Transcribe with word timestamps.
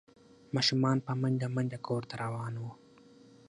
ماشومان 0.55 0.97
په 1.05 1.11
منډه 1.21 1.47
منډه 1.55 1.77
کور 1.87 2.01
ته 2.09 2.15
روان 2.23 2.53
وو۔ 2.61 2.71